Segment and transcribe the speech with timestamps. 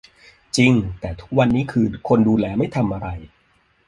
[0.57, 3.07] จริง แต่ทุกวันนี้คือ คนดูแลไม่ทำอะไร